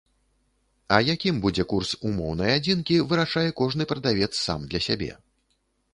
[0.95, 5.11] А якім будзе курс умоўнай адзінкі, вырашае кожны прадавец сам для сябе.